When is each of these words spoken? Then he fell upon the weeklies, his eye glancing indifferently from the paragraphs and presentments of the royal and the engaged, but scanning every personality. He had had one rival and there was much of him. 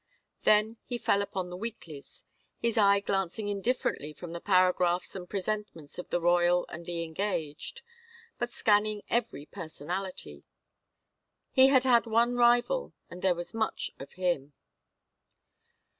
Then 0.45 0.77
he 0.83 0.97
fell 0.97 1.21
upon 1.21 1.51
the 1.51 1.55
weeklies, 1.55 2.25
his 2.57 2.75
eye 2.75 3.01
glancing 3.01 3.49
indifferently 3.49 4.13
from 4.13 4.31
the 4.33 4.41
paragraphs 4.41 5.15
and 5.15 5.29
presentments 5.29 5.99
of 5.99 6.09
the 6.09 6.19
royal 6.19 6.65
and 6.69 6.87
the 6.87 7.03
engaged, 7.03 7.83
but 8.39 8.49
scanning 8.49 9.03
every 9.11 9.45
personality. 9.45 10.43
He 11.51 11.67
had 11.67 11.83
had 11.83 12.07
one 12.07 12.35
rival 12.35 12.93
and 13.11 13.21
there 13.21 13.35
was 13.35 13.53
much 13.53 13.91
of 13.99 14.13
him. 14.13 14.53